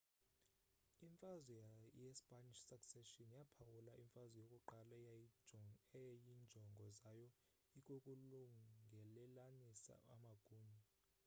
imfazwe 1.07 1.57
ye 2.01 2.09
spanish 2.21 2.61
succession 2.69 3.29
yaphawula 3.37 3.91
imfazwe 4.03 4.37
yokuqala 4.51 4.95
eyayinjongo 6.03 6.85
zayo 6.99 7.29
ikukulungelelanisa 7.79 9.95
amagunya 10.13 10.81